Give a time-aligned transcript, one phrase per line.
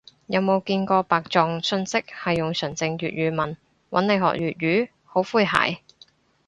[0.25, 3.57] 有冇見過白撞訊息係用純正粵語問，
[3.91, 4.89] 搵你學粵語？
[5.03, 5.77] 好詼諧